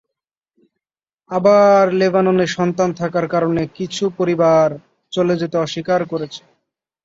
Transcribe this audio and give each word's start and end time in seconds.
আবার 1.31 1.83
লেবাননে 1.99 2.45
সন্তান 2.55 2.89
থাকার 2.99 3.25
কারণে 3.33 3.63
কিছু 3.77 4.03
পরিবার 4.17 4.67
চলে 5.13 5.33
যেতে 5.41 5.55
অস্বীকার 5.57 6.01
করেছে। 6.11 6.41